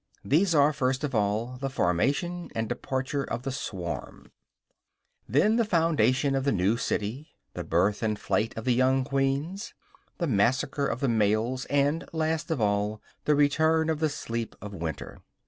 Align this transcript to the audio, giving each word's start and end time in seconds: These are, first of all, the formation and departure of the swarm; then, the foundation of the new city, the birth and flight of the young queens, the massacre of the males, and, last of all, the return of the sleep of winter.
These 0.25 0.55
are, 0.55 0.73
first 0.73 1.03
of 1.03 1.13
all, 1.13 1.57
the 1.61 1.69
formation 1.69 2.49
and 2.55 2.67
departure 2.67 3.23
of 3.23 3.43
the 3.43 3.51
swarm; 3.51 4.31
then, 5.29 5.57
the 5.57 5.63
foundation 5.63 6.33
of 6.33 6.43
the 6.43 6.51
new 6.51 6.75
city, 6.75 7.35
the 7.53 7.63
birth 7.63 8.01
and 8.01 8.17
flight 8.17 8.57
of 8.57 8.65
the 8.65 8.73
young 8.73 9.03
queens, 9.03 9.75
the 10.17 10.25
massacre 10.25 10.87
of 10.87 11.01
the 11.01 11.07
males, 11.07 11.65
and, 11.65 12.03
last 12.13 12.49
of 12.49 12.59
all, 12.59 12.99
the 13.25 13.35
return 13.35 13.91
of 13.91 13.99
the 13.99 14.09
sleep 14.09 14.55
of 14.59 14.73
winter. 14.73 15.21